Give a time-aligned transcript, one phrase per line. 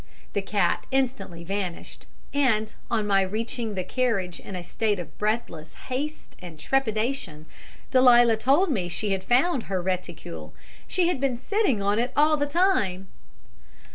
[0.33, 5.75] The cat instantly vanished, and, on my reaching the carriage in a state of breathless
[5.89, 7.45] haste and trepidation,
[7.91, 10.55] Delia told me she had found her reticule
[10.87, 13.09] she had been sitting on it all the time!"